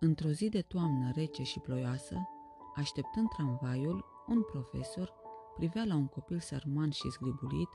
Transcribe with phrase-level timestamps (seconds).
[0.00, 2.28] Într-o zi de toamnă rece și ploioasă,
[2.74, 5.12] așteptând tramvaiul, un profesor
[5.56, 7.68] privea la un copil sărman și zgribulit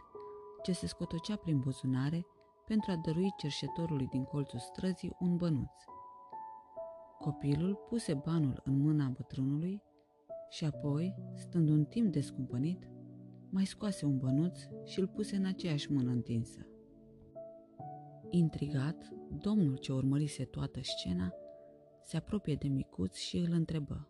[0.62, 2.26] ce se scotocea prin buzunare
[2.66, 5.72] pentru a dărui cerșetorului din colțul străzii un bănuț.
[7.20, 9.82] Copilul puse banul în mâna bătrânului
[10.50, 12.90] și apoi, stând un timp descumpănit,
[13.50, 16.68] mai scoase un bănuț și îl puse în aceeași mână întinsă.
[18.30, 19.10] Intrigat,
[19.42, 21.34] domnul ce urmărise toată scena
[22.04, 24.08] se apropie de micuț și îl întrebă.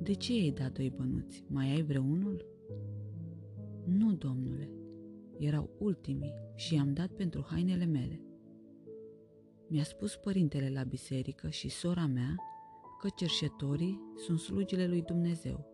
[0.00, 1.44] De ce ai dat doi bănuți?
[1.48, 2.46] Mai ai vreunul?
[3.84, 4.70] Nu, domnule,
[5.38, 8.20] erau ultimii și i-am dat pentru hainele mele.
[9.68, 12.34] Mi-a spus părintele la biserică și sora mea
[13.00, 15.66] că cerșetorii sunt slugile lui Dumnezeu,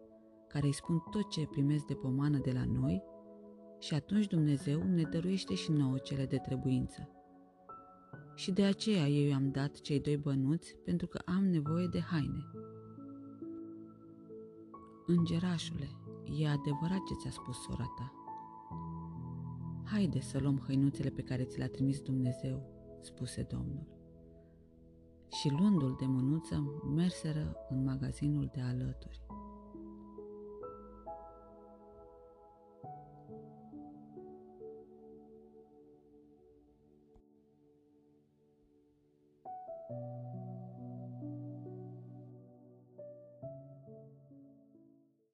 [0.48, 3.02] care îi spun tot ce primesc de pomană de la noi
[3.78, 7.19] și atunci Dumnezeu ne dăruiește și nouă cele de trebuință.
[8.40, 12.50] Și de aceea eu i-am dat cei doi bănuți pentru că am nevoie de haine.
[15.06, 15.88] Îngerașule,
[16.38, 18.12] e adevărat ce ți-a spus sora ta.
[19.84, 22.62] Haide să luăm hăinuțele pe care ți le-a trimis Dumnezeu,
[23.00, 23.86] spuse Domnul.
[25.30, 29.20] Și luându-l de mânuță, merseră în magazinul de alături.